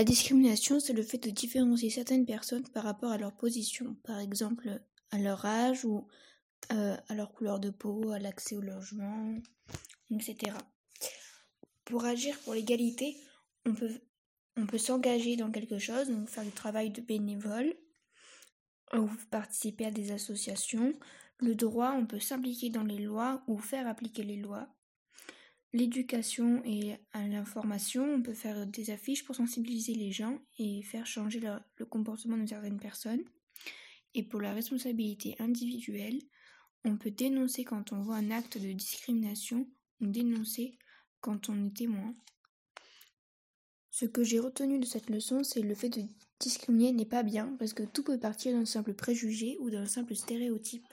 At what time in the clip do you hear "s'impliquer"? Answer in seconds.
22.20-22.70